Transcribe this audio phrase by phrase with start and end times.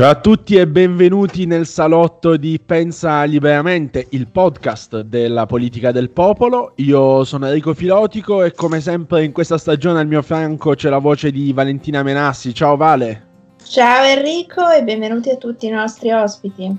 [0.00, 6.08] Ciao a tutti e benvenuti nel salotto di Pensa Liberamente, il podcast della politica del
[6.08, 6.72] popolo.
[6.76, 10.96] Io sono Enrico Filotico e come sempre in questa stagione al mio fianco c'è la
[10.96, 12.54] voce di Valentina Menassi.
[12.54, 13.26] Ciao Vale.
[13.62, 16.74] Ciao Enrico e benvenuti a tutti i nostri ospiti.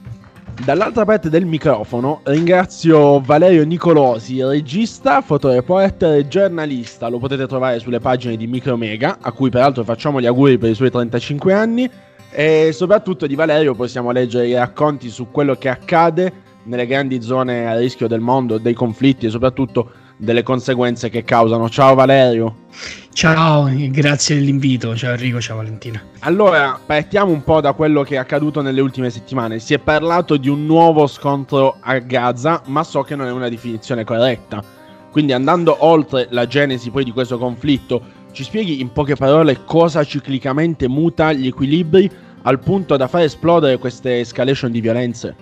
[0.66, 7.08] Dall'altra parte del microfono ringrazio Valerio Nicolosi, regista, fotoreporter e giornalista.
[7.08, 10.76] Lo potete trovare sulle pagine di Micromega, a cui peraltro facciamo gli auguri per i
[10.76, 11.90] suoi 35 anni.
[12.32, 17.68] E soprattutto di Valerio possiamo leggere i racconti su quello che accade nelle grandi zone
[17.68, 21.70] a rischio del mondo, dei conflitti e soprattutto delle conseguenze che causano.
[21.70, 22.68] Ciao Valerio.
[23.12, 24.96] Ciao, grazie dell'invito.
[24.96, 26.02] Ciao Enrico, ciao Valentina.
[26.20, 29.60] Allora, partiamo un po' da quello che è accaduto nelle ultime settimane.
[29.60, 33.50] Si è parlato di un nuovo scontro a Gaza, ma so che non è una
[33.50, 34.64] definizione corretta.
[35.12, 38.02] Quindi andando oltre la genesi poi di questo conflitto,
[38.32, 42.10] ci spieghi in poche parole cosa ciclicamente muta gli equilibri
[42.44, 45.36] al punto da far esplodere queste escalation di violenze?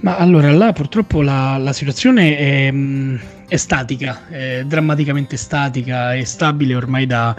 [0.00, 6.24] Ma allora là purtroppo la, la situazione è, mh, è statica, è drammaticamente statica, è
[6.24, 7.36] stabile ormai da,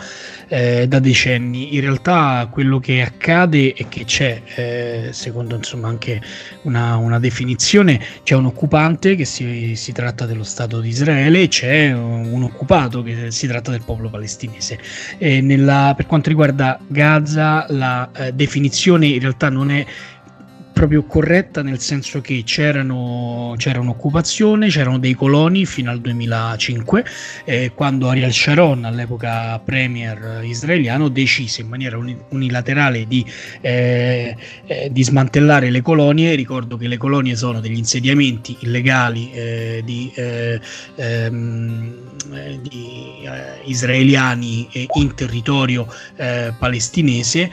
[0.47, 1.75] eh, da, decenni.
[1.75, 6.21] In realtà quello che accade è che c'è, eh, secondo insomma anche
[6.63, 11.47] una, una, definizione, c'è un occupante che si, si, tratta dello Stato di Israele e
[11.49, 14.79] c'è un occupato che si tratta del popolo palestinese.
[15.19, 19.85] Nella, per quanto riguarda Gaza la eh, definizione in realtà non è
[20.77, 27.05] proprio corretta nel senso che c'era un'occupazione, c'erano dei coloni fino al 2005
[27.45, 31.97] eh, quando Ariel Sharon all'epoca premier israeliano decise in maniera
[32.29, 33.25] unilaterale di,
[33.61, 34.35] eh,
[34.67, 40.11] eh, di smantellare le colonie, ricordo che le colonie sono degli insediamenti illegali eh, di,
[40.13, 40.61] eh,
[40.95, 41.95] ehm,
[42.33, 43.27] eh, di
[43.65, 45.87] israeliani in territorio
[46.57, 47.51] palestinese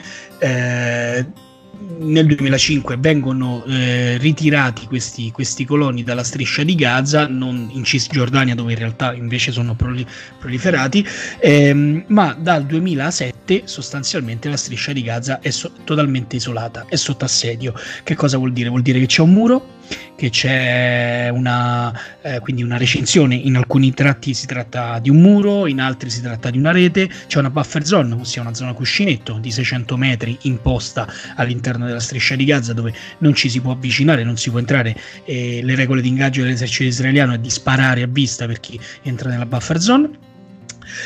[1.99, 8.55] nel 2005 vengono eh, ritirati questi, questi, coloni dalla striscia di Gaza, non in Cisgiordania
[8.55, 10.05] dove in realtà invece sono proli-
[10.37, 11.05] proliferati,
[11.39, 17.25] ehm, ma dal 2007 sostanzialmente la striscia di Gaza è so- totalmente isolata, è sotto
[17.25, 17.73] assedio.
[18.03, 18.69] Che cosa vuol dire?
[18.69, 19.74] Vuol dire che c'è un muro,
[20.15, 25.67] che c'è una, eh, quindi una recinzione, in alcuni tratti si tratta di un muro,
[25.67, 29.37] in altri si tratta di una rete, c'è una buffer zone, ossia una zona cuscinetto
[29.39, 34.23] di 600 metri imposta all'interno della striscia di Gaza dove non ci si può avvicinare,
[34.23, 38.07] non si può entrare e le regole di ingaggio dell'esercito israeliano è di sparare a
[38.07, 40.33] vista per chi entra nella buffer zone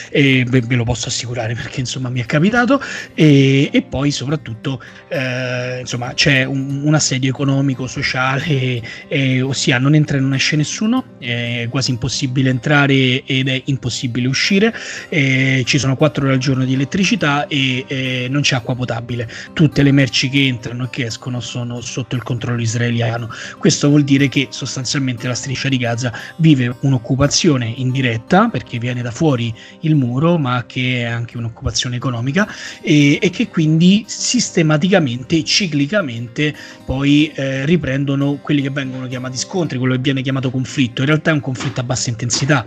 [0.09, 2.81] e ve, ve, lo posso assicurare perché insomma mi è capitato.
[3.13, 9.95] E, e poi soprattutto eh, insomma c'è un, un, assedio economico sociale eh, ossia non
[9.95, 11.17] entra e non esce nessuno.
[11.19, 14.73] È quasi impossibile entrare ed è impossibile uscire.
[15.09, 19.29] Eh, ci sono 4 ore al giorno di elettricità e non c'è acqua potabile.
[19.53, 23.29] Tutte le merci che entrano e che escono sono sotto il controllo israeliano.
[23.57, 29.11] Questo vuol dire che sostanzialmente la striscia di Gaza vive un'occupazione indiretta perché viene da
[29.11, 32.47] fuori il muro, ma che è anche un'occupazione economica
[32.81, 39.95] e, e che quindi sistematicamente, ciclicamente poi eh, riprendono quelli che vengono chiamati scontri, quello
[39.95, 41.01] che viene chiamato conflitto.
[41.01, 42.65] In realtà è un conflitto a bassa intensità,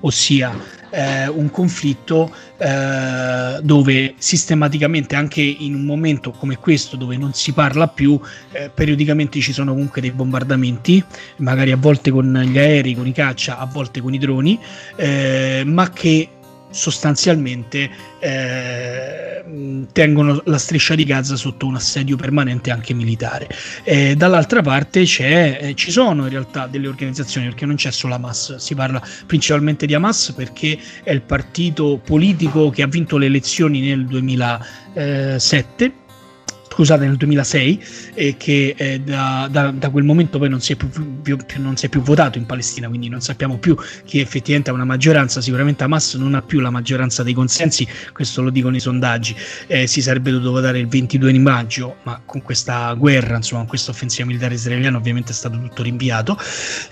[0.00, 7.34] ossia eh, un conflitto eh, dove sistematicamente anche in un momento come questo dove non
[7.34, 8.18] si parla più
[8.52, 11.02] eh, periodicamente ci sono comunque dei bombardamenti
[11.36, 14.58] magari a volte con gli aerei con i caccia a volte con i droni
[14.96, 16.28] eh, ma che
[16.70, 19.44] sostanzialmente eh,
[19.92, 23.48] tengono la striscia di Gaza sotto un assedio permanente anche militare.
[23.84, 28.56] Eh, dall'altra parte eh, ci sono in realtà delle organizzazioni, perché non c'è solo Hamas,
[28.56, 33.80] si parla principalmente di Hamas perché è il partito politico che ha vinto le elezioni
[33.80, 36.06] nel 2007
[36.78, 37.84] scusate, nel 2006,
[38.14, 40.88] e che eh, da, da, da, quel momento poi non si, più,
[41.22, 44.70] più, più, non si, è più, votato in Palestina, quindi non sappiamo più chi effettivamente
[44.70, 45.40] ha una maggioranza.
[45.40, 49.34] Sicuramente Hamas non ha più la maggioranza dei consensi, questo lo dicono i sondaggi.
[49.66, 53.70] Eh, si sarebbe dovuto votare il 22 di maggio, ma con questa guerra, insomma, con
[53.70, 56.38] questa offensiva militare israeliana, ovviamente è stato tutto rinviato.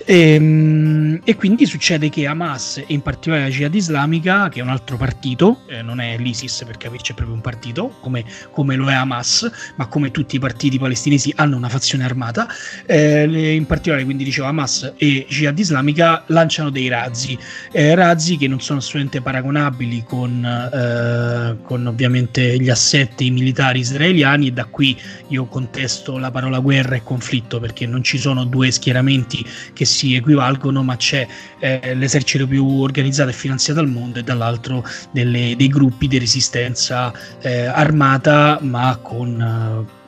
[0.05, 4.63] E, ehm, e quindi succede che Hamas, e in particolare la Jihad Islamica, che è
[4.63, 8.75] un altro partito, eh, non è l'ISIS per capirci, è proprio un partito, come, come
[8.75, 12.47] lo è Hamas, ma come tutti i partiti palestinesi hanno una fazione armata,
[12.85, 17.37] eh, in particolare quindi dicevo Hamas e Jihad Islamica lanciano dei razzi,
[17.71, 24.47] eh, razzi che non sono assolutamente paragonabili con, eh, con ovviamente gli assetti militari israeliani
[24.47, 24.97] e da qui
[25.29, 30.15] io contesto la parola guerra e conflitto perché non ci sono due schieramenti che si
[30.15, 31.27] equivalgono ma c'è
[31.59, 37.13] eh, l'esercito più organizzato e finanziato al mondo e dall'altro delle, dei gruppi di resistenza
[37.41, 39.66] eh, armata ma con eh,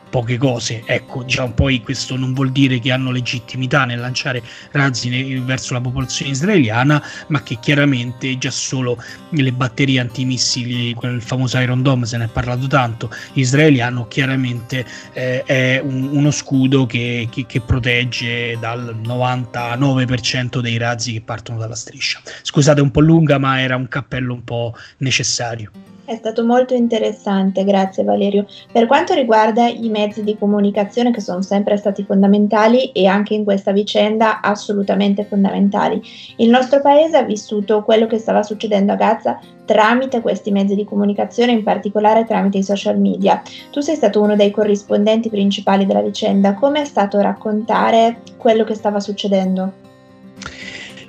[0.09, 0.83] poche cose.
[0.85, 4.41] Ecco, diciamo, poi questo non vuol dire che hanno legittimità nel lanciare
[4.71, 11.59] razzi verso la popolazione israeliana, ma che chiaramente già solo le batterie antimissili, quel famoso
[11.59, 17.27] Iron Dome, se ne è parlato tanto, israeliano, chiaramente eh, è un, uno scudo che,
[17.31, 22.19] che, che, protegge dal 99% dei razzi che partono dalla striscia.
[22.41, 25.71] Scusate un po' lunga, ma era un cappello un po' necessario.
[26.09, 28.47] È stato molto interessante, grazie Valerio.
[28.71, 33.43] Per quanto riguarda i mezzi di comunicazione che sono sempre stati fondamentali e anche in
[33.43, 36.01] questa vicenda assolutamente fondamentali,
[36.37, 40.83] il nostro paese ha vissuto quello che stava succedendo a Gaza tramite questi mezzi di
[40.83, 43.43] comunicazione, in particolare tramite i social media.
[43.69, 48.73] Tu sei stato uno dei corrispondenti principali della vicenda, come è stato raccontare quello che
[48.73, 49.71] stava succedendo?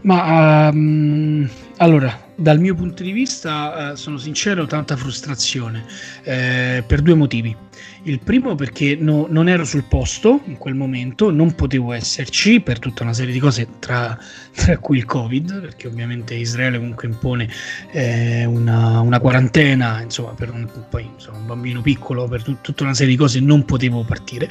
[0.03, 1.49] Ma um,
[1.79, 5.85] allora, dal mio punto di vista, eh, sono sincero, tanta frustrazione
[6.23, 7.55] eh, per due motivi.
[8.05, 12.79] Il primo perché no, non ero sul posto in quel momento, non potevo esserci per
[12.79, 14.19] tutta una serie di cose, tra,
[14.55, 17.49] tra cui il Covid, perché ovviamente Israele comunque impone
[17.93, 22.85] eh, una, una, quarantena, insomma, per un, poi, insomma, un bambino piccolo, per tut, tutta
[22.85, 24.49] una serie di cose non potevo partire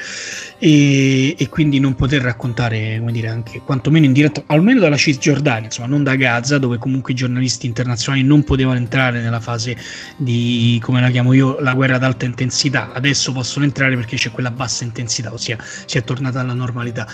[0.59, 5.65] e, e, quindi non poter raccontare, come dire, anche quantomeno in diretta, almeno dalla Cisgiordania,
[5.65, 9.75] insomma, non da Gaza, dove comunque i giornalisti internazionali non potevano entrare nella fase
[10.17, 12.91] di, come la chiamo io, la guerra ad alta intensità.
[12.93, 17.07] Adesso possono entrare perché c'è quella bassa intensità, ossia si è tornata alla normalità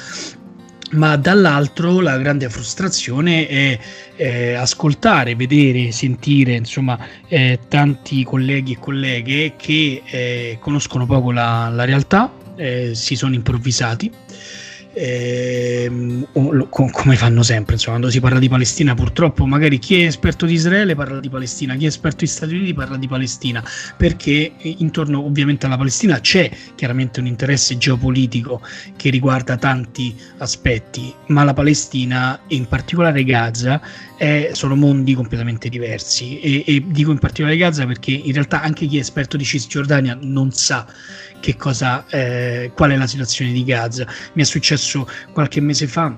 [0.91, 3.79] ma dall'altro la grande frustrazione è
[4.15, 6.97] eh, ascoltare, vedere, sentire insomma
[7.27, 13.33] eh, tanti colleghi e colleghe che eh, conoscono poco la, la realtà, eh, si sono
[13.33, 14.11] improvvisati
[14.97, 15.91] eh,
[16.31, 20.53] come fanno sempre insomma, quando si parla di Palestina purtroppo magari chi è esperto di
[20.53, 23.61] Israele parla di Palestina chi è esperto di Stati Uniti parla di Palestina
[23.97, 28.61] perché intorno ovviamente alla Palestina c'è chiaramente un interesse geopolitico
[28.95, 33.81] che riguarda tanti aspetti ma la Palestina e in particolare Gaza
[34.17, 38.85] è, sono mondi completamente diversi e, e dico in particolare Gaza perché in realtà anche
[38.87, 40.87] chi è esperto di Cisgiordania non sa
[41.39, 44.07] che cosa, eh, qual è la situazione di Gaza.
[44.33, 46.15] Mi è successo qualche mese fa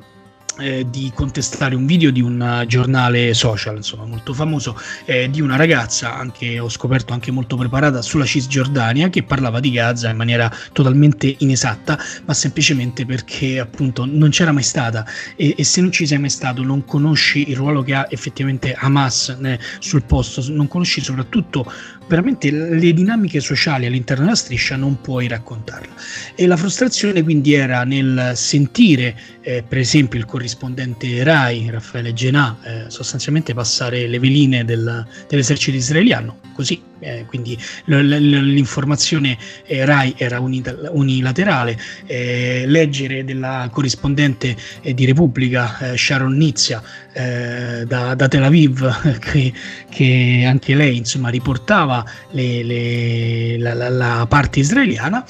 [0.60, 5.42] eh, di contestare un video di un uh, giornale social, insomma, molto famoso, eh, di
[5.42, 10.18] una ragazza, anche ho scoperto anche molto preparata sulla Cisgiordania, che parlava di Gaza in
[10.18, 15.06] maniera totalmente inesatta, ma semplicemente perché appunto non c'era mai stata.
[15.36, 18.74] E, e se non ci sei mai stato, non conosci il ruolo che ha effettivamente
[18.74, 21.72] Hamas né, sul posto, non conosci soprattutto
[22.08, 25.94] veramente le dinamiche sociali all'interno della striscia non puoi raccontarla.
[26.36, 32.58] E la frustrazione quindi era nel sentire, eh, per esempio, il corrispondente RAI, Raffaele Genà,
[32.64, 36.87] eh, sostanzialmente passare le veline del, dell'esercito israeliano, così.
[37.00, 45.98] Eh, quindi l'informazione eh, RAI era unilaterale, eh, leggere della corrispondente eh, di Repubblica eh,
[45.98, 46.82] Sharon Nizia
[47.18, 49.52] da, da, Tel Aviv, che,
[49.90, 55.26] che, anche lei insomma, riportava le, le, la, la, la parte israeliana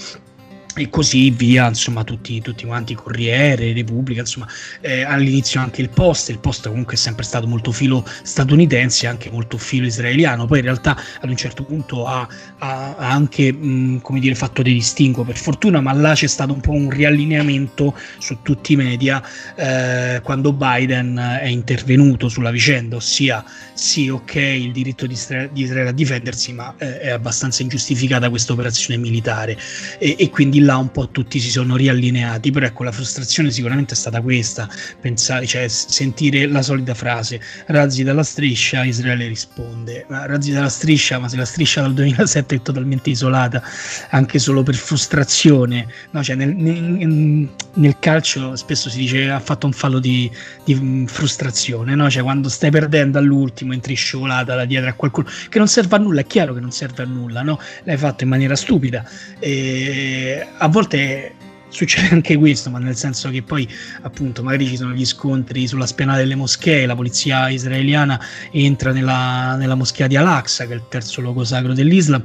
[0.77, 4.47] e così via, insomma, tutti, tutti quanti, Corriere, Repubblica, insomma,
[4.81, 9.29] eh, all'inizio anche il Post, il Post comunque è sempre stato molto filo statunitense, anche
[9.31, 12.27] molto filo israeliano, poi in realtà ad un certo punto ha,
[12.59, 16.53] ha, ha anche, mh, come dire, fatto dei distinguo per fortuna, ma là c'è stato
[16.53, 19.21] un po' un riallineamento su tutti i media
[19.55, 23.43] eh, quando Biden è intervenuto sulla vicenda, ossia
[23.73, 28.29] sì, ok, il diritto di Israele, di Israele a difendersi, ma eh, è abbastanza ingiustificata
[28.29, 29.57] questa operazione militare.
[29.99, 33.93] E, e quindi là un po' tutti si sono riallineati, però ecco la frustrazione sicuramente
[33.93, 34.69] è stata questa,
[34.99, 41.19] pensare, cioè sentire la solita frase, razzi dalla striscia, Israele risponde, ma razzi dalla striscia,
[41.19, 43.63] ma se la striscia dal 2007 è totalmente isolata,
[44.09, 46.21] anche solo per frustrazione, no?
[46.21, 50.29] cioè nel, nel, nel calcio spesso si dice ha fatto un fallo di,
[50.65, 52.09] di frustrazione, no?
[52.09, 55.99] cioè quando stai perdendo all'ultimo entri scivolata da dietro a qualcuno che non serve a
[55.99, 57.57] nulla, è chiaro che non serve a nulla, no?
[57.83, 59.05] l'hai fatto in maniera stupida.
[59.39, 61.35] E a volte
[61.69, 63.67] succede anche questo, ma nel senso che poi
[64.01, 68.19] appunto magari ci sono gli scontri sulla spianata delle moschee, la polizia israeliana
[68.51, 72.21] entra nella, nella moschea di Al-Aqsa, che è il terzo luogo sacro dell'Islam,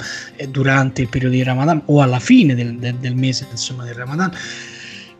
[0.48, 4.32] durante il periodo di Ramadan o alla fine del, del, del mese insomma, del Ramadan.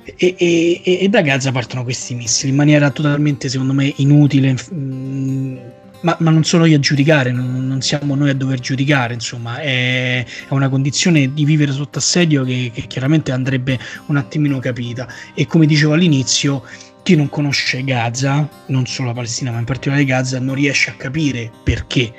[0.04, 4.52] E, e, e, da Gaza partono questi missili in maniera totalmente, secondo me, inutile.
[4.52, 5.58] Mh,
[6.02, 9.58] ma, ma, non sono io a giudicare, non, non, siamo noi a dover giudicare, insomma,
[9.58, 15.08] è, è una condizione di vivere sotto assedio che, che, chiaramente andrebbe un attimino capita.
[15.34, 16.64] E come dicevo all'inizio,
[17.02, 20.94] chi non conosce Gaza, non solo la Palestina, ma in particolare Gaza, non riesce a
[20.94, 22.12] capire perché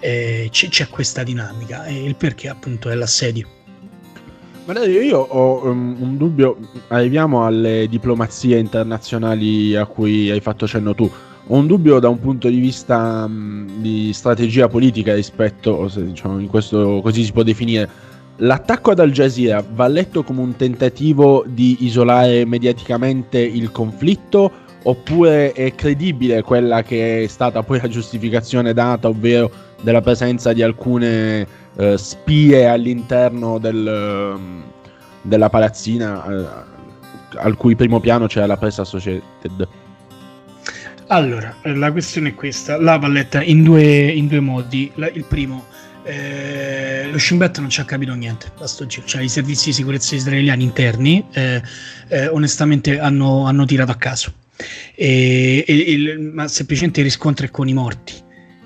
[0.00, 3.48] eh, c'è, c'è, questa dinamica e il perché appunto è l'assedio.
[4.64, 10.94] Valerio, io ho um, un dubbio, arriviamo alle diplomazie internazionali a cui hai fatto cenno
[10.94, 11.10] tu.
[11.48, 16.38] Ho un dubbio da un punto di vista um, di strategia politica rispetto, se, diciamo,
[16.38, 17.88] in questo così si può definire.
[18.36, 24.50] L'attacco ad Al Jazeera va letto come un tentativo di isolare mediaticamente il conflitto
[24.84, 29.50] oppure è credibile quella che è stata poi la giustificazione data, ovvero
[29.82, 31.46] della presenza di alcune
[31.76, 34.62] eh, spie all'interno del, ehm,
[35.22, 36.46] della palazzina eh,
[37.36, 39.68] al cui primo piano c'era la Press Associated.
[41.08, 44.90] Allora, la questione è questa, la palletta in due, in due modi.
[44.94, 45.66] La, il primo,
[46.02, 48.50] eh, lo Scimbet non ci ha capito niente.
[48.56, 51.62] Da sto giro, cioè i servizi di sicurezza israeliani interni eh,
[52.08, 54.32] eh, onestamente hanno, hanno, tirato a caso,
[54.94, 58.14] e, e, il, ma semplicemente il riscontro è con i morti,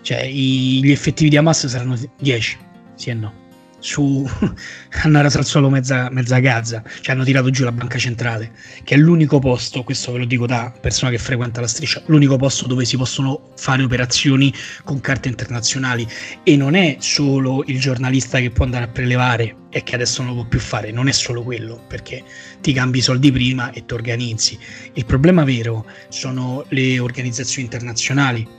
[0.02, 2.58] cioè i, gli effettivi di Hamas saranno 10
[2.94, 3.46] sì e no.
[3.80, 4.28] Su,
[5.02, 8.52] hanno raso al suolo mezza, mezza Gaza, cioè hanno tirato giù la banca centrale,
[8.84, 12.36] che è l'unico posto, questo ve lo dico da persona che frequenta la striscia, l'unico
[12.36, 14.52] posto dove si possono fare operazioni
[14.84, 16.06] con carte internazionali.
[16.42, 20.34] E non è solo il giornalista che può andare a prelevare e che adesso non
[20.34, 22.24] lo può più fare, non è solo quello, perché
[22.60, 24.58] ti cambi i soldi prima e ti organizzi.
[24.94, 28.57] Il problema vero sono le organizzazioni internazionali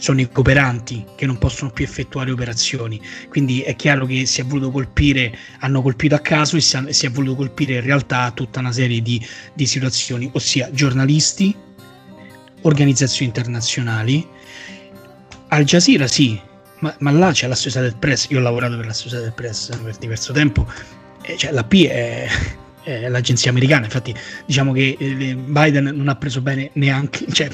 [0.00, 3.00] sono i cooperanti che non possono più effettuare operazioni.
[3.28, 7.10] Quindi è chiaro che si è voluto colpire, hanno colpito a caso e si, è
[7.10, 11.54] voluto colpire in realtà tutta una serie di, di situazioni, ossia giornalisti,
[12.62, 14.26] organizzazioni internazionali.
[15.48, 16.40] Al Jazeera sì,
[16.80, 19.96] ma, ma là c'è la Società Press, io ho lavorato per la Società Press per
[19.98, 20.66] diverso tempo,
[21.36, 22.26] cioè la P è
[22.90, 23.84] eh, l'agenzia americana.
[23.84, 24.12] Infatti,
[24.44, 27.48] diciamo che eh, Biden non ha preso bene neanche cioè,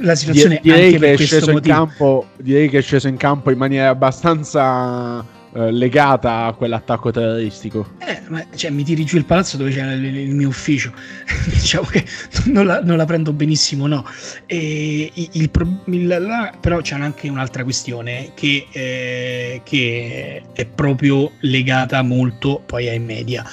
[0.00, 0.58] la situazione.
[0.60, 3.90] Direi, anche che è sceso in campo, direi che è sceso in campo in maniera
[3.90, 7.92] abbastanza eh, legata a quell'attacco terroristico.
[8.00, 10.92] Eh, ma, cioè, mi tiri giù il palazzo dove c'è il, il mio ufficio.
[11.46, 12.04] diciamo che
[12.46, 14.04] non la, non la, prendo benissimo, no.
[14.46, 15.50] E, il,
[15.84, 22.88] il, la, però c'è anche un'altra questione che, eh, che è proprio legata molto poi
[22.88, 23.44] ai media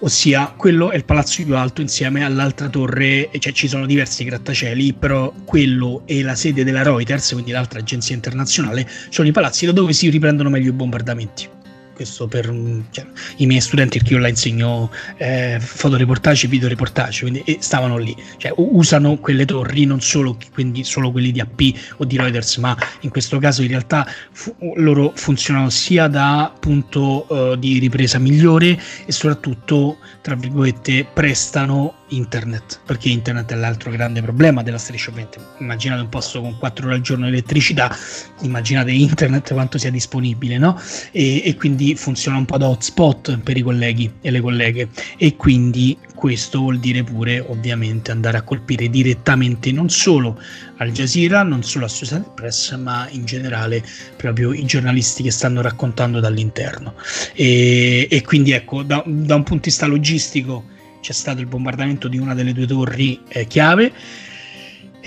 [0.00, 4.92] ossia quello è il palazzo più alto insieme all'altra torre, cioè ci sono diversi grattacieli,
[4.94, 9.72] però quello e la sede della Reuters, quindi l'altra agenzia internazionale, sono i palazzi da
[9.72, 11.56] dove si riprendono meglio i bombardamenti
[11.98, 12.44] questo per
[12.90, 13.06] cioè,
[13.38, 18.14] i miei studenti perché io la insegno eh, fotoreportage e videoreportage quindi e stavano lì
[18.36, 21.60] cioè usano quelle torri non solo quindi solo quelli di AP
[21.96, 27.26] o di Reuters ma in questo caso in realtà fu, loro funzionano sia da punto
[27.28, 34.22] uh, di ripresa migliore e soprattutto tra virgolette prestano internet, perché internet è l'altro grande
[34.22, 35.38] problema della striscia ovviamente.
[35.58, 37.94] Immaginate un posto con 4 ore al giorno di elettricità,
[38.42, 40.80] immaginate internet quanto sia disponibile, no?
[41.10, 44.88] E, e, quindi funziona un po' da hotspot per i colleghi e le colleghe.
[45.16, 50.40] E quindi questo vuol dire pure ovviamente andare a colpire direttamente non solo
[50.78, 53.84] Al Jazeera, non solo a Social Press, ma in generale
[54.16, 56.94] proprio i giornalisti che stanno raccontando dall'interno.
[57.34, 60.64] E, e quindi ecco, da, da un punto di vista logistico,
[61.00, 63.92] c'è stato il bombardamento di una delle due torri eh, chiave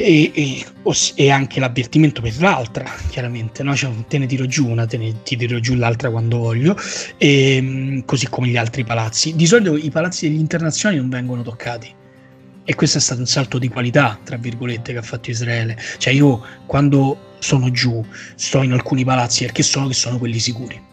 [0.01, 0.65] e, e,
[1.15, 3.75] e, anche l'avvertimento per l'altra, chiaramente, no?
[3.75, 6.75] cioè, te ne tiro giù una, te ne ti tiro giù l'altra quando voglio,
[7.17, 9.35] e, ehm, così come gli altri palazzi.
[9.35, 11.93] Di solito i palazzi degli internazionali non vengono toccati.
[12.63, 15.77] E questo è stato un salto di qualità, tra virgolette, che ha fatto Israele.
[15.97, 18.05] Cioè io quando sono giù,
[18.35, 20.89] sto in alcuni palazzi perché so che sono quelli sicuri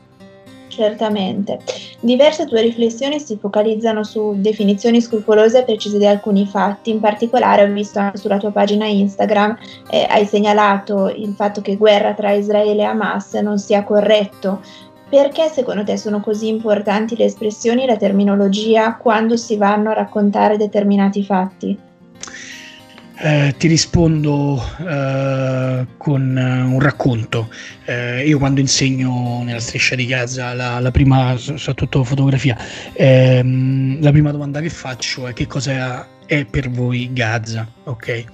[0.79, 1.59] Certamente.
[1.99, 7.65] Diverse tue riflessioni si focalizzano su definizioni scrupolose e precise di alcuni fatti, in particolare
[7.65, 9.59] ho visto anche sulla tua pagina Instagram
[9.91, 14.61] eh, hai segnalato il fatto che guerra tra Israele e Hamas non sia corretto.
[15.09, 19.95] Perché secondo te sono così importanti le espressioni e la terminologia quando si vanno a
[19.95, 21.88] raccontare determinati fatti?
[23.21, 27.51] Eh, ti rispondo eh, con uh, un racconto.
[27.85, 32.57] Eh, io quando insegno nella striscia di Gaza la, la prima, soprattutto fotografia,
[32.93, 38.25] ehm, la prima domanda che faccio è che cosa è per voi Gaza, ok?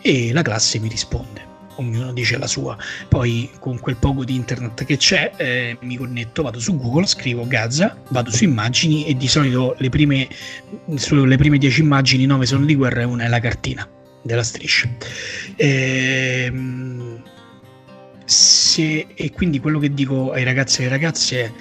[0.00, 1.50] E la classe mi risponde.
[1.76, 2.76] Ognuno dice la sua,
[3.08, 7.46] poi con quel poco di internet che c'è eh, mi connetto, vado su Google, scrivo
[7.46, 10.26] Gaza, vado su immagini e di solito le prime,
[10.94, 13.86] sulle prime 10 immagini 9 sono di guerra e una è la cartina
[14.22, 14.88] della striscia.
[15.56, 17.22] E, ehm,
[18.24, 21.52] se, e quindi quello che dico ai ragazzi e alle ragazze è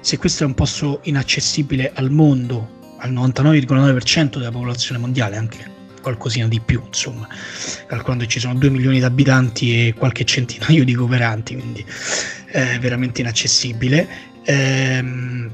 [0.00, 6.48] se questo è un posto inaccessibile al mondo, al 99,9% della popolazione mondiale, anche qualcosina
[6.48, 7.28] di più, insomma,
[7.86, 11.84] calcolando ci sono 2 milioni di abitanti e qualche centinaio di cooperanti, quindi
[12.46, 14.08] è veramente inaccessibile.
[14.44, 15.52] Ehm,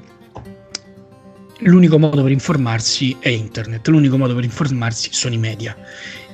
[1.61, 5.77] l'unico modo per informarsi è internet, l'unico modo per informarsi sono i media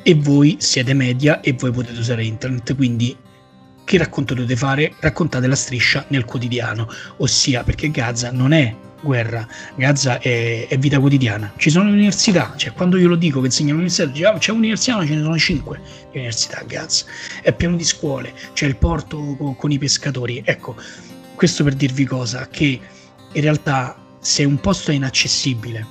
[0.02, 3.16] e voi siete media e voi potete usare internet, quindi
[3.84, 4.94] che racconto dovete fare?
[5.00, 10.98] Raccontate la striscia nel quotidiano, ossia perché Gaza non è guerra, Gaza è, è vita
[10.98, 11.52] quotidiana.
[11.56, 14.50] Ci sono le università, cioè quando io lo dico che insegno all'università, dice, ah, c'è
[14.52, 15.80] un'università, ma ce ne sono cinque
[16.10, 17.04] di università a Gaza,
[17.42, 20.42] è pieno di scuole, c'è il porto con, con i pescatori.
[20.44, 20.76] Ecco,
[21.34, 22.80] questo per dirvi cosa, che
[23.32, 25.84] in realtà se un posto è inaccessibile,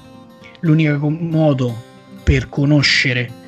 [0.62, 1.90] l'unico modo
[2.24, 3.41] per conoscere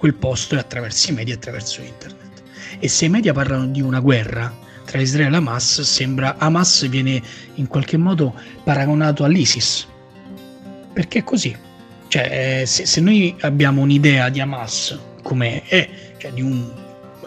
[0.00, 2.42] quel posto è attraverso i media e attraverso internet.
[2.78, 4.50] E se i media parlano di una guerra
[4.86, 7.22] tra Israele e Hamas, sembra Hamas viene
[7.56, 9.86] in qualche modo paragonato all'ISIS.
[10.94, 11.54] Perché è così.
[12.08, 16.66] Cioè, eh, se, se noi abbiamo un'idea di Hamas come è, cioè di un,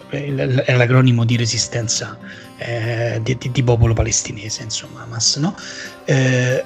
[0.10, 2.18] è l'acronimo di resistenza
[2.58, 5.56] eh, di, di, di, popolo palestinese, insomma, Hamas, no?
[6.06, 6.66] Eh,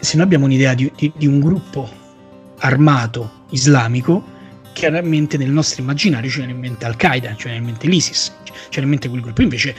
[0.00, 1.90] se noi abbiamo un'idea di, di, di un gruppo
[2.60, 4.40] armato islamico,
[4.72, 8.52] chiaramente nel nostro immaginario ci viene in mente Al-Qaeda, ci viene in mente l'ISIS, ci
[8.70, 9.42] viene in mente quel gruppo.
[9.42, 9.74] Invece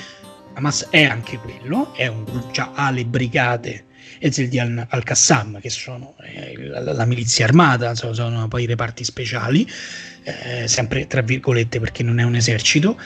[0.54, 3.86] Hamas è anche quello, è un gruppo, già ha le brigate
[4.20, 9.68] Ezzeldi al-Qassam, che sono eh, la, la, milizia armata, sono, sono poi i reparti speciali,
[10.24, 13.00] eh, sempre tra virgolette perché non è un esercito,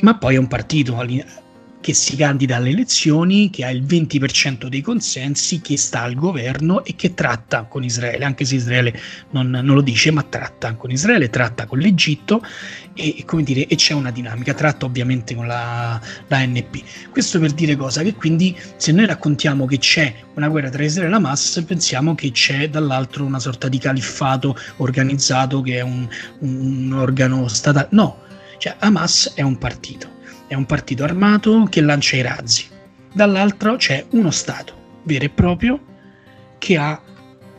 [0.00, 0.96] ma poi è un partito
[1.82, 6.84] che si candida alle elezioni, che ha il 20% dei consensi, che sta al governo
[6.84, 8.98] e che tratta con Israele, anche se Israele
[9.30, 12.40] non, non lo dice, ma tratta con Israele, tratta con l'Egitto
[12.94, 17.10] e, dire, e c'è una dinamica, tratta ovviamente con la, la NP.
[17.10, 18.02] Questo per dire cosa?
[18.02, 22.30] Che quindi se noi raccontiamo che c'è una guerra tra Israele e Hamas, pensiamo che
[22.30, 27.88] c'è dall'altro una sorta di califfato organizzato che è un, un organo statale.
[27.90, 28.18] No,
[28.58, 30.11] cioè Hamas è un partito
[30.52, 32.66] è un partito armato che lancia i razzi.
[33.10, 35.80] Dall'altro c'è uno Stato vero e proprio
[36.58, 37.00] che ha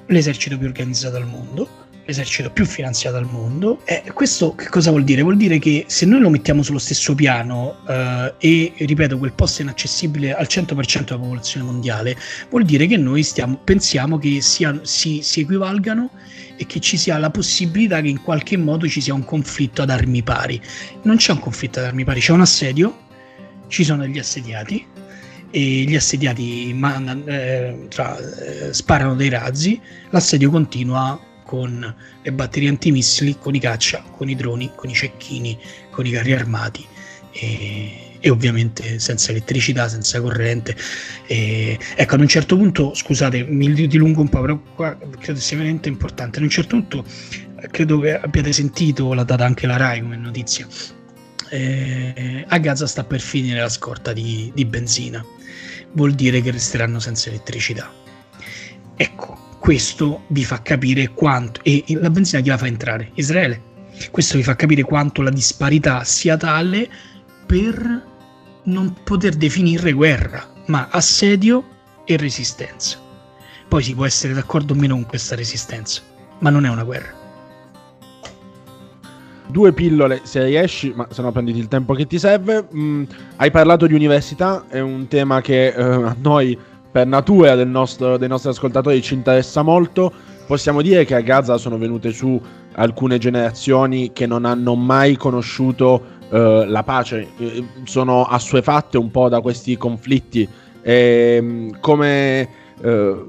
[0.06, 1.68] l'esercito più organizzato al mondo,
[2.06, 3.82] l'esercito più finanziato al mondo.
[3.86, 5.24] E questo che cosa vuol dire?
[5.24, 9.62] Vuol dire che se noi lo mettiamo sullo stesso piano eh, e, ripeto, quel posto
[9.62, 12.16] è inaccessibile al 100% della popolazione mondiale,
[12.52, 16.12] vuol dire che noi stiamo, pensiamo che sia, si, si equivalgano
[16.64, 19.90] e che ci sia la possibilità che in qualche modo ci sia un conflitto ad
[19.90, 20.60] armi pari.
[21.04, 23.02] Non c'è un conflitto ad armi pari, c'è un assedio,
[23.68, 24.86] ci sono degli assediati
[25.52, 32.70] e gli assediati mandano, eh, tra, eh, sparano dei razzi, l'assedio continua con le batterie
[32.70, 35.58] antimissili, con i caccia, con i droni, con i cecchini,
[35.92, 36.86] con i carri armati.
[37.32, 40.78] E, e ovviamente senza elettricità, senza corrente.
[41.28, 45.58] E, ecco, ad un certo punto, scusate, mi dilungo un po', però qua credo sia
[45.58, 46.38] veramente importante.
[46.38, 47.04] Ad un certo punto,
[47.70, 50.66] credo che abbiate sentito, l'ha data anche la RAI come notizia.
[51.50, 55.24] Eh, a Gaza sta per finire la scorta di, di benzina,
[55.92, 57.92] vuol dire che resteranno senza elettricità.
[58.96, 61.60] Ecco, questo vi fa capire quanto.
[61.62, 63.12] E la benzina chi la fa entrare?
[63.16, 63.72] Israele.
[64.12, 66.90] Questo vi fa capire quanto la disparità sia tale
[67.46, 68.12] per
[68.64, 71.64] non poter definire guerra, ma assedio
[72.06, 72.98] e resistenza.
[73.68, 76.02] Poi si può essere d'accordo o meno con questa resistenza,
[76.40, 77.22] ma non è una guerra.
[79.48, 82.68] Due pillole se riesci, ma se no prenditi il tempo che ti serve.
[82.74, 83.04] Mm,
[83.38, 86.58] hai parlato di università, è un tema che eh, a noi
[86.92, 90.12] per natura nostro, dei nostri ascoltatori ci interessa molto.
[90.46, 92.40] Possiamo dire che a Gaza sono venute su
[92.74, 99.30] alcune generazioni che non hanno mai conosciuto eh, la pace, eh, sono assuefatte un po'
[99.30, 100.50] da questi conflitti
[100.82, 102.50] eh, come,
[102.82, 103.26] eh,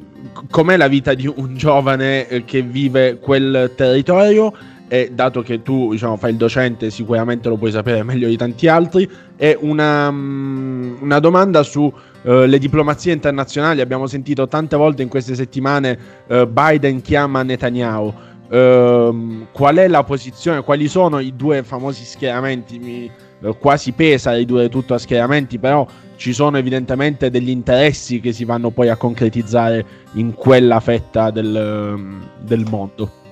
[0.49, 4.55] com'è la vita di un giovane che vive quel territorio
[4.88, 8.69] e dato che tu diciamo, fai il docente sicuramente lo puoi sapere meglio di tanti
[8.69, 11.93] altri, è una, mm, una domanda su
[12.25, 13.83] Uh, diplomazie internazionali.
[13.83, 18.14] Abbiamo sentito tante volte in queste settimane uh, Biden chiama Netanyahu.
[18.48, 20.62] Uh, qual è la posizione?
[20.62, 22.78] Quali sono i due famosi schieramenti?
[22.78, 23.11] Mi,
[23.44, 28.44] eh, quasi pesa ridurre tutto a schieramenti, però ci sono evidentemente degli interessi che si
[28.44, 33.22] vanno poi a concretizzare in quella fetta del, del mondo.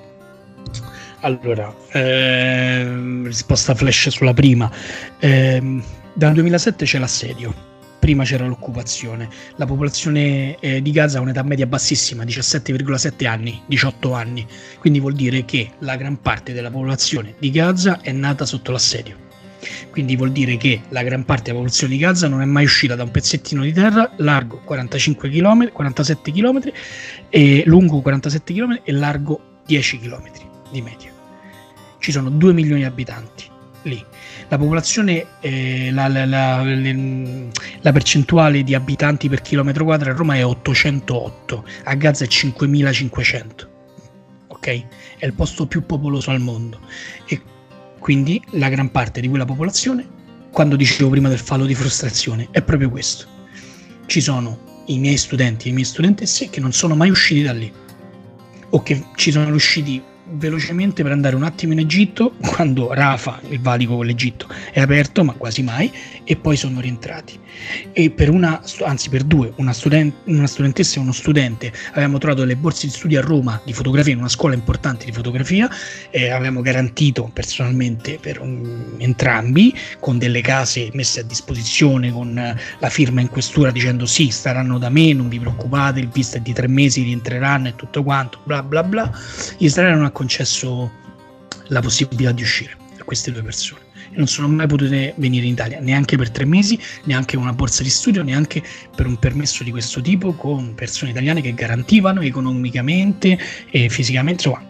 [1.21, 4.71] Allora, ehm, risposta flash sulla prima.
[5.19, 5.81] Eh,
[6.15, 7.71] dal 2007 c'è l'assedio
[8.03, 9.29] prima c'era l'occupazione.
[9.55, 14.45] La popolazione eh, di Gaza ha un'età media bassissima, 17,7 anni, 18 anni,
[14.81, 19.17] quindi vuol dire che la gran parte della popolazione di Gaza è nata sotto l'assedio.
[19.93, 22.97] Quindi vuol dire che la gran parte della popolazione di Gaza non è mai uscita
[22.97, 26.73] da un pezzettino di terra largo 45 km, 47 km,
[27.31, 30.29] e lungo 47 km e largo 10 km
[30.73, 31.13] di media.
[32.01, 33.49] Ci sono 2 milioni di abitanti
[33.83, 34.05] lì
[34.53, 40.35] la popolazione, eh, la, la, la, la, percentuale di abitanti per chilometro quadro a Roma
[40.35, 43.71] è 808, a Gaza è 5500.
[44.49, 44.67] Ok?
[45.17, 46.81] È il posto più popoloso al mondo.
[47.29, 47.41] E
[47.99, 50.07] quindi la gran parte di quella popolazione,
[50.51, 53.25] quando dicevo prima del fallo di frustrazione, è proprio questo.
[54.05, 57.55] Ci sono i miei studenti e i miei studentesse che non sono mai usciti da
[57.55, 57.73] lì
[58.69, 63.61] o che ci sono riusciti velocemente per andare un attimo in Egitto quando Rafa, il
[63.61, 65.91] valico con l'Egitto, è aperto, ma quasi mai,
[66.25, 67.39] e poi sono rientrati.
[67.93, 72.45] E per una, anzi per due, una, student, una studentessa e uno studente, avevamo trovato
[72.45, 75.69] le borse di studio a Roma di fotografia, in una scuola importante di fotografia,
[76.11, 82.89] e avevamo garantito personalmente per un, entrambi, con delle case messe a disposizione, con la
[82.89, 86.53] firma in questura dicendo sì, staranno da me, non vi preoccupate, il visto è di
[86.53, 89.11] tre mesi, rientreranno e tutto quanto, bla bla bla.
[89.57, 90.91] Gli non concesso
[91.69, 95.53] la possibilità di uscire a queste due persone e non sono mai potute venire in
[95.53, 98.63] Italia neanche per tre mesi, neanche una borsa di studio, neanche
[98.95, 103.39] per un permesso di questo tipo con persone italiane che garantivano economicamente
[103.71, 104.49] e fisicamente.
[104.49, 104.69] Insomma,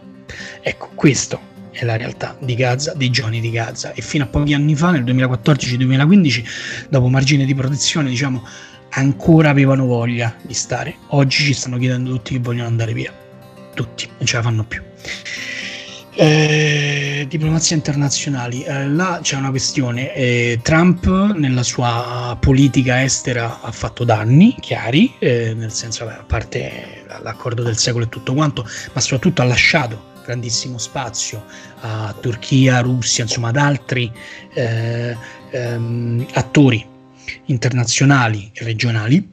[0.63, 4.55] ecco, questo è la realtà di Gaza, dei giovani di Gaza e fino a pochi
[4.55, 6.45] anni fa, nel 2014-2015,
[6.89, 8.47] dopo margine di protezione, diciamo,
[8.91, 10.97] ancora avevano voglia di stare.
[11.09, 13.13] Oggi ci stanno chiedendo tutti che vogliono andare via.
[13.75, 14.83] Tutti, non ce la fanno più.
[16.15, 20.15] Eh, diplomazia internazionali, eh, là c'è una questione.
[20.15, 27.05] Eh, Trump nella sua politica estera ha fatto danni chiari, eh, nel senso, a parte
[27.23, 31.45] l'accordo del secolo e tutto quanto, ma soprattutto ha lasciato grandissimo spazio
[31.81, 34.13] a Turchia, Russia, insomma ad altri
[34.55, 35.17] eh,
[35.51, 36.87] ehm, attori
[37.47, 39.31] internazionali e regionali,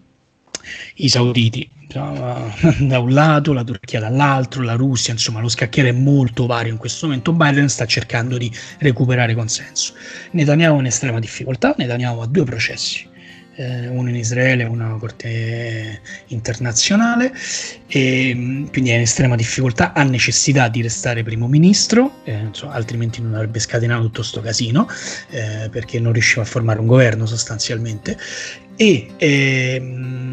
[0.96, 6.46] i sauditi da un lato, la Turchia dall'altro, la Russia, insomma lo scacchiere è molto
[6.46, 7.34] vario in questo momento.
[7.34, 9.94] Biden sta cercando di recuperare consenso.
[10.32, 13.08] Netanyahu è in estrema difficoltà, Netanyahu ha due processi,
[13.56, 17.34] eh, uno in Israele e uno una corte internazionale,
[17.88, 22.74] e mm, quindi è in estrema difficoltà, ha necessità di restare primo ministro, eh, insomma,
[22.74, 24.88] altrimenti non avrebbe scatenato tutto questo casino,
[25.32, 28.16] eh, perché non riusciva a formare un governo sostanzialmente.
[28.76, 30.29] E ehm,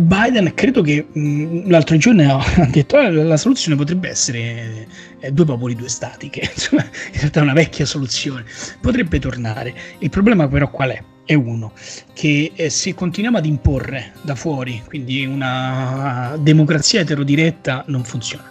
[0.00, 4.86] Biden credo che mh, l'altro giorno ha detto eh, la soluzione potrebbe essere
[5.18, 8.44] eh, due popoli, due stati, che insomma, in realtà è una vecchia soluzione,
[8.80, 9.74] potrebbe tornare.
[9.98, 11.02] Il problema però qual è?
[11.24, 11.72] È uno,
[12.14, 18.50] che eh, se continuiamo ad imporre da fuori, quindi una democrazia eterodiretta, non funziona.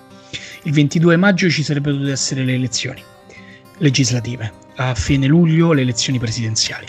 [0.64, 3.02] Il 22 maggio ci sarebbero dovute essere le elezioni
[3.78, 6.88] legislative, a fine luglio le elezioni presidenziali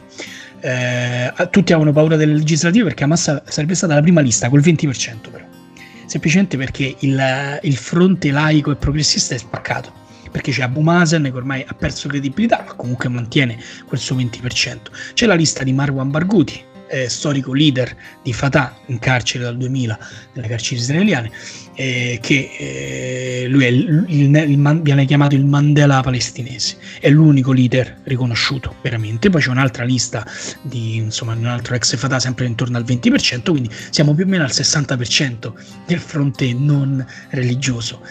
[0.61, 5.31] eh, tutti avevano paura del legislativo perché Hamas sarebbe stata la prima lista col 20%
[5.31, 5.45] però.
[6.07, 9.93] Semplicemente perché il, il fronte laico e progressista è spaccato.
[10.31, 14.77] Perché c'è Abu Mazen che ormai ha perso credibilità ma comunque mantiene quel suo 20%
[15.15, 19.99] c'è la lista di Marwan Barghouti eh, storico leader di Fatah in carcere dal 2000
[20.33, 21.31] nelle carceri israeliane,
[21.79, 27.53] eh, che eh, lui è il, il, il, viene chiamato il Mandela palestinese, è l'unico
[27.53, 29.31] leader riconosciuto veramente.
[29.31, 30.27] Poi c'è un'altra lista
[30.63, 34.43] di insomma, un altro ex Fatah sempre intorno al 20%, quindi siamo più o meno
[34.43, 35.53] al 60%
[35.87, 38.03] del fronte non religioso.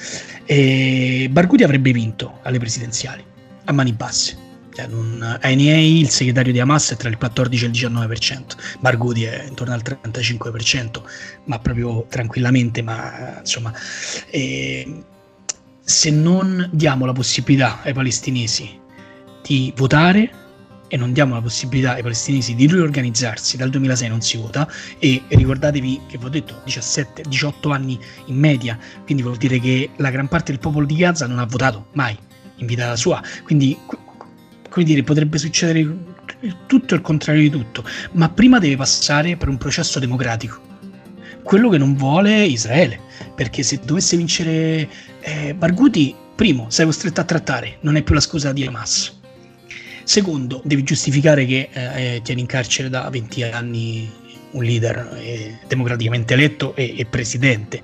[0.45, 3.21] E Barghouti avrebbe vinto alle presidenziali
[3.65, 4.46] a mani basse
[4.77, 8.43] cioè, non, NA, il segretario di Hamas, è tra il 14 e il 19%,
[8.79, 11.01] Barghouti è intorno al 35%,
[11.45, 13.73] ma proprio tranquillamente, ma insomma...
[14.29, 15.03] Eh,
[15.87, 18.77] se non diamo la possibilità ai palestinesi
[19.41, 20.29] di votare,
[20.89, 24.69] e non diamo la possibilità ai palestinesi di riorganizzarsi, dal 2006 non si vota.
[24.99, 29.91] E ricordatevi che vi ho detto 17, 18 anni in media, quindi vuol dire che
[29.95, 32.17] la gran parte del popolo di Gaza non ha votato mai
[32.57, 33.77] in vita sua, quindi
[34.69, 36.15] come dire, potrebbe succedere
[36.65, 40.61] tutto il contrario di tutto, ma prima deve passare per un processo democratico.
[41.43, 42.99] Quello che non vuole Israele,
[43.35, 44.89] perché se dovesse vincere
[45.21, 49.15] eh, Barghouti, primo, sei costretto a trattare, non è più la scusa di Hamas.
[50.03, 54.09] Secondo, devi giustificare che eh, eh tieni in carcere da 20 anni
[54.51, 57.81] un leader eh, democraticamente eletto e, e, presidente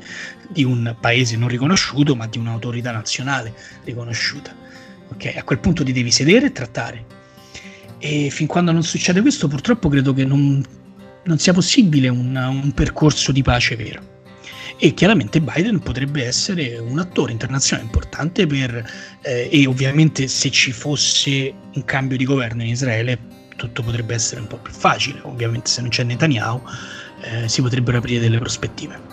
[0.49, 4.55] di un paese non riconosciuto, ma di un'autorità nazionale riconosciuta.
[5.13, 5.37] Okay?
[5.37, 7.05] A quel punto ti devi sedere e trattare.
[7.97, 10.63] E fin quando non succede questo, purtroppo credo che non,
[11.23, 14.11] non sia possibile un, un percorso di pace vero
[14.77, 18.85] e chiaramente Biden potrebbe essere un attore internazionale importante per,
[19.21, 23.17] eh, e ovviamente se ci fosse un cambio di governo in Israele
[23.55, 26.61] tutto potrebbe essere un po' più facile, ovviamente se non c'è Netanyahu
[27.21, 29.12] eh, si potrebbero aprire delle prospettive.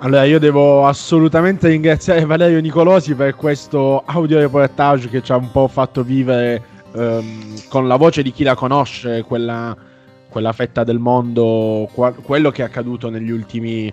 [0.00, 5.50] Allora, io devo assolutamente ringraziare Valerio Nicolosi per questo audio reportage che ci ha un
[5.50, 9.76] po' fatto vivere um, con la voce di chi la conosce, quella,
[10.28, 13.92] quella fetta del mondo, qua, quello che è accaduto negli ultimi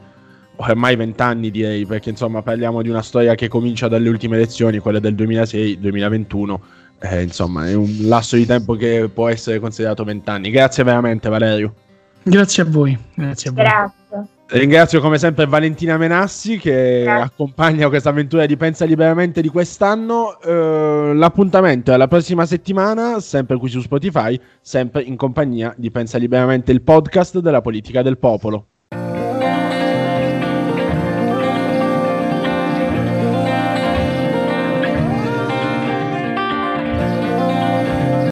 [0.58, 5.00] ormai vent'anni direi, perché insomma parliamo di una storia che comincia dalle ultime elezioni, quelle
[5.00, 6.60] del 2006-2021,
[7.00, 10.52] eh, insomma è un lasso di tempo che può essere considerato vent'anni.
[10.52, 11.74] Grazie veramente Valerio.
[12.22, 12.98] Grazie a voi.
[13.16, 13.64] Grazie a voi.
[13.64, 14.34] Grazie.
[14.48, 17.24] Ringrazio come sempre Valentina Menassi che Grazie.
[17.24, 20.38] accompagna questa avventura di Pensa Liberamente di quest'anno.
[20.44, 26.20] Uh, l'appuntamento è la prossima settimana, sempre qui su Spotify, sempre in compagnia di Pensa
[26.20, 28.68] Liberamente, il podcast della politica del popolo.